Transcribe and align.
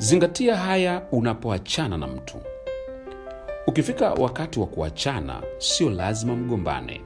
zingatia 0.00 0.56
haya 0.56 1.02
unapoachana 1.12 1.96
na 1.98 2.06
mtu. 2.06 2.36
Ukifika 3.66 4.10
wakati 4.12 4.60
wa 4.60 4.66
kuachana 4.66 5.42
sio 5.58 5.90
lazima 5.90 6.36
mgombane. 6.36 7.00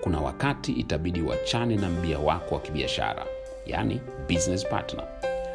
Kuna 0.00 0.20
wakati 0.20 0.72
itabidi 0.72 1.20
uachane 1.22 1.76
na 1.76 1.88
mbia 1.90 2.18
wako 2.18 2.54
wa 2.54 2.60
kibiashara 2.60 3.26
yani 3.66 4.00
business 4.28 4.66
partner 4.68 5.04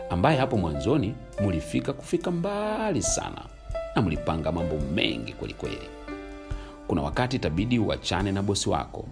ambaye 0.10 0.38
hapo 0.38 0.58
mwanzoni 0.58 1.16
mulifika 1.42 1.94
kufika 1.94 2.32
mbali 2.32 3.02
sana 3.02 3.46
na 3.96 4.02
mlipanga 4.02 4.52
mambo 4.52 4.76
mengi 4.96 5.34
kwelikweli 5.34 5.90
kuna 6.88 7.02
wakati 7.02 7.36
itabidi 7.36 7.80
uachane 7.80 8.32
na 8.32 8.42
bosi 8.42 8.70
wako 8.70 9.06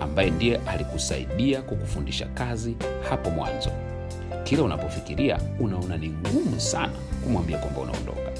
ambaye 0.00 0.30
ndiye 0.30 0.60
alikusaidia 0.66 1.62
kukufundisha 1.62 2.26
kazi 2.26 2.76
hapo 3.10 3.30
mwanzo 3.30 3.70
kila 4.44 4.62
unapofikiria 4.62 5.38
unaona 5.60 5.96
ni 5.96 6.08
ngumu 6.08 6.60
sana 6.60 6.92
kumwambia 7.24 7.58
kwamba 7.58 7.80
unaondoka. 7.80 8.32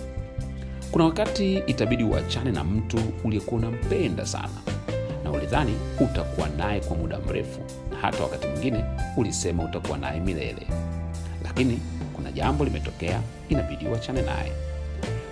Kuna 0.93 1.05
wakati 1.05 1.55
itabidi 1.67 2.05
uachane 2.05 2.51
na 2.51 2.65
mtu 2.65 2.99
uliyekuwa 3.25 3.59
unampenda 3.61 4.27
sana 4.27 4.49
na 5.25 5.31
ulidhani 5.31 5.75
utakuwa 6.01 6.49
naye 6.49 6.81
kwa 6.81 6.97
muda 6.97 7.19
mrefu 7.19 7.61
na 7.91 7.97
hata 7.97 8.23
wakati 8.23 8.47
mwingine 8.49 8.85
ulisema 9.17 9.65
utakuwa 9.65 9.99
naye 9.99 10.21
milele. 10.21 10.67
Lakini 11.45 11.79
kuna 12.13 12.33
jambo 12.33 12.65
limetokea 12.65 13.21
inabidi 13.49 13.87
uachane 13.89 14.23
naye. 14.23 14.53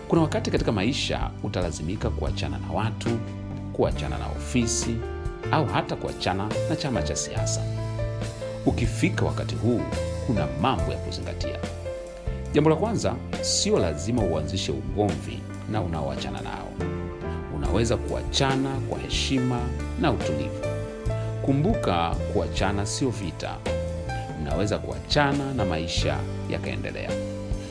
Kuna 0.09 0.23
wakati 0.23 0.51
katika 0.51 0.73
maisha 0.73 1.31
utalazimika 1.43 2.11
kuachana 2.11 2.59
na 2.59 2.73
watu 2.73 3.11
kuachana 3.73 4.19
na 4.19 4.27
ofisi 4.27 4.97
au 5.53 5.67
hata 5.67 5.97
kuachana 5.97 6.49
na 6.71 6.77
chama 6.77 7.03
cha 7.03 7.17
siasa. 7.17 7.63
Ukifika 8.67 9.25
wakati 9.25 9.55
huu 9.55 9.81
kuna 10.27 10.47
mambo 10.61 10.93
ya 10.93 10.99
kuzingatia. 10.99 11.59
Jambo 12.53 12.71
la 12.71 12.77
kwanza 12.77 13.15
sio 13.41 13.79
lazima 13.79 14.23
uanzishe 14.23 14.73
ugomvi 14.73 15.41
na 15.71 15.83
unaoachana 15.83 16.41
nao. 16.41 16.69
Unaweza 17.57 17.97
kuachana 17.97 18.71
kwa 18.89 18.99
heshima 18.99 19.61
na 20.01 20.13
utulivu. 20.13 20.65
Kumbuka 21.43 22.15
kuachana 22.33 22.87
sio 22.87 23.11
vita. 23.11 23.57
Mnaweza 24.43 24.79
kuachana 24.79 25.55
na 25.55 25.65
maisha 25.65 26.17
yakaendelea. 26.51 27.11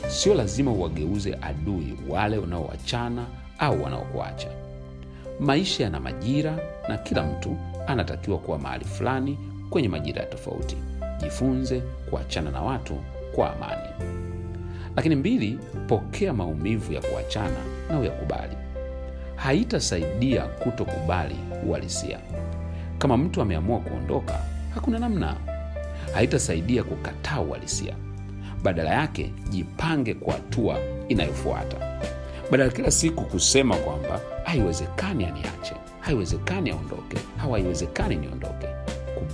Sio 0.08 0.34
lazima 0.34 0.70
uwageuze 0.72 1.38
adui 1.42 1.94
wale 2.08 2.38
unaoachana 2.38 3.26
au 3.58 3.82
wanaokuacha. 3.82 4.48
Maisha 5.40 5.84
yana 5.84 6.00
majira 6.00 6.58
na 6.88 6.96
kila 6.98 7.22
mtu 7.22 7.56
anatakiwa 7.86 8.38
kuwa 8.38 8.58
mahali 8.58 8.84
fulani 8.84 9.38
kwenye 9.70 9.88
majira 9.88 10.20
ya 10.20 10.26
tofauti 10.26 10.76
jifunze 11.22 11.82
kuachana 12.10 12.50
na 12.50 12.62
watu 12.62 12.94
kwa 13.34 13.56
amani. 13.56 14.16
Lakini 14.96 15.16
mbili 15.16 15.58
pokea 15.86 16.32
maumivu 16.32 16.92
ya 16.92 17.00
kuachana 17.00 17.56
na 17.90 17.98
uyakubali. 17.98 18.56
Haitasaidia 19.36 20.42
kutokubali 20.46 21.36
uhalisia. 21.68 22.18
Kama 22.98 23.16
mtu 23.16 23.42
ameamua 23.42 23.80
kuondoka 23.80 24.34
hakuna 24.74 24.98
namna. 24.98 25.36
Haitasaidia 26.14 26.84
kukataa 26.84 27.40
uhalisia. 27.40 27.94
Badala 28.62 28.90
yake 28.90 29.32
jipange 29.50 30.14
kwa 30.14 30.34
hatua 30.34 30.78
inayofuata. 31.08 31.76
Badala 32.50 32.70
kila 32.72 32.90
siku 32.90 33.24
kusema 33.24 33.76
kwamba 33.76 34.20
haiwezekani 34.44 35.24
aniache 35.24 35.74
haiwezekani 36.00 36.70
aondoke 36.70 37.16
au 37.42 37.52
haiwezekani 37.52 38.16
niondoke 38.16 38.66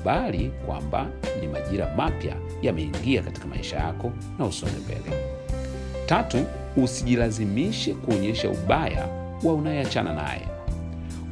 kubali 0.07 0.51
kwamba 0.67 1.07
ni 1.41 1.47
majira 1.49 1.95
mapya 1.97 2.37
yameingia 2.63 3.23
katika 3.23 3.47
maisha 3.47 3.77
yako 3.77 4.13
na 4.39 4.45
usonge 4.47 4.77
mbele. 4.85 5.23
Tatu 6.07 6.45
usijilazimishe 6.77 7.95
kuonyesha 7.95 8.51
ubaya 8.51 9.09
wa 9.45 9.55
unayeachana 9.55 10.13
naye. 10.15 10.43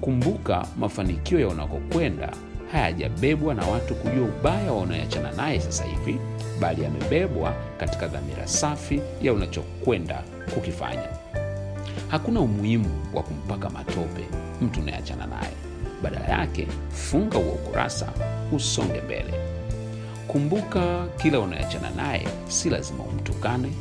Kumbuka 0.01 0.67
mafanikio 0.79 1.41
ya 1.41 1.49
unakokwenda 1.49 2.33
hayajabebwa 2.73 3.55
na 3.55 3.67
watu 3.67 3.95
kujua 3.95 4.25
ubaya 4.29 4.73
wa 4.73 4.81
unayeachana 4.81 5.33
naye 5.33 5.61
sasa 5.61 5.85
hivi 5.85 6.19
bali 6.61 6.83
yamebebwa 6.83 7.55
katika 7.79 8.07
dhamira 8.09 8.47
safi 8.47 9.01
ya 9.23 9.33
unachokwenda 9.33 10.23
kukifanya. 10.55 11.09
Hakuna 12.09 12.41
umuhimu 12.41 12.91
wa 13.15 13.23
kumpaka 13.23 13.71
matope 13.71 14.25
mtu 14.63 14.81
unayeachana 14.81 15.27
naye 15.27 15.74
badala 16.05 16.27
yake 16.29 16.67
funga 16.91 17.39
huo 17.39 17.53
ukurasa 17.53 18.09
usonge 18.53 19.01
mbele. 19.01 19.35
Kumbuka 20.29 21.07
kila 21.17 21.41
unayeachana 21.41 21.91
naye 21.91 22.29
si 22.49 22.71
lazima 22.71 23.05
umtukane 23.05 23.73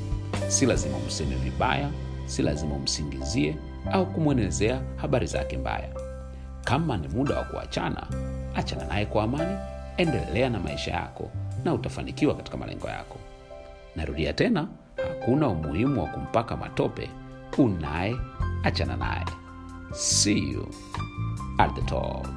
si 0.47 0.65
lazima 0.65 0.97
umseme 0.97 1.35
vibaya 1.35 1.89
si 2.25 2.41
lazima 2.41 2.75
umsingizie 2.75 3.55
au 3.91 4.05
kumwenezea 4.05 4.81
habari 4.95 5.27
zake 5.27 5.57
mbaya. 5.57 5.89
Kama 6.63 6.97
ni 6.97 7.07
muda 7.07 7.35
wa 7.35 7.43
kuachana 7.43 8.07
achana 8.55 8.85
naye 8.85 9.05
kwa 9.05 9.23
amani 9.23 9.57
endelea 9.97 10.49
na 10.49 10.59
maisha 10.59 10.91
yako 10.91 11.31
na 11.65 11.73
utafanikiwa 11.73 12.35
katika 12.35 12.57
malengo 12.57 12.87
yako. 12.87 13.17
Narudia 13.95 14.33
tena 14.33 14.67
hakuna 15.09 15.47
umuhimu 15.47 16.01
wa 16.01 16.07
kumpaka 16.07 16.57
matope 16.57 17.09
unaye 17.57 18.15
achana 18.63 18.97
naye. 18.97 19.25
See 19.93 20.51
you 20.51 20.67
at 21.59 21.75
the 21.75 21.81
top 21.81 22.27